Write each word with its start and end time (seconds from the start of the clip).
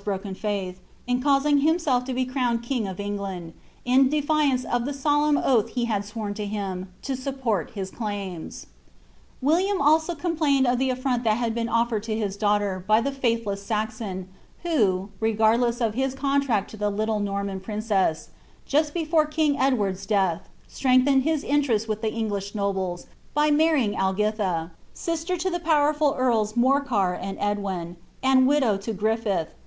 Ilkrold's 0.00 0.04
broken 0.22 0.34
fiuih, 0.34 0.76
in 1.06 1.22
cousing 1.22 1.60
himsoir 1.60 2.02
to 2.06 2.14
be 2.14 2.24
crowned 2.24 2.62
king 2.62 2.88
"f 2.88 2.98
Eng 2.98 3.18
land, 3.18 3.52
in 3.84 4.08
defiance 4.08 4.64
of 4.64 4.88
Ihe 4.88 4.94
eolemn 4.94 5.42
oath 5.44 5.68
he 5.72 5.84
had 5.84 6.04
swoni 6.04 6.34
to 6.36 6.46
him, 6.46 6.88
lo 7.06 7.14
support 7.14 7.76
lui 7.76 7.84
cl&ima. 7.84 8.50
Willtain 9.42 9.76
alao 9.78 10.18
complained 10.18 10.66
of 10.66 10.78
tlie 10.78 10.90
aSront 10.90 11.22
that 11.24 11.38
bad 11.38 11.54
been 11.54 11.68
offered 11.68 12.02
to 12.04 12.16
hti 12.16 12.38
daughter 12.38 12.82
by 12.88 13.02
the 13.02 13.10
faithlesB 13.10 13.58
Saxon, 13.58 14.28
who, 14.62 15.10
resanlleBs 15.20 15.84
of 15.86 15.92
his 15.92 16.14
conliafl 16.14 16.80
io 16.82 16.90
the 16.90 16.90
litilo 16.90 17.22
Norman 17.22 17.60
princess, 17.60 18.30
just 18.64 18.94
before 18.94 19.26
king 19.26 19.58
Edward's 19.58 20.06
death, 20.06 20.48
strengthened 20.66 21.24
bis 21.24 21.44
interest 21.44 21.86
with 21.88 22.00
the 22.00 22.10
English 22.10 22.54
nobles, 22.54 23.06
by 23.34 23.50
mnrrying 23.50 23.94
Algiiha, 23.94 24.70
sister 24.94 25.36
to 25.36 25.50
the 25.50 25.60
pow 25.60 25.92
erful 25.92 26.18
FDrls 26.18 26.54
Morcar 26.54 27.18
and 27.20 27.36
Edwin, 27.38 27.98
and 28.22 28.46
widow 28.46 28.72
lo 28.72 28.78
GritTith. 28.78 29.48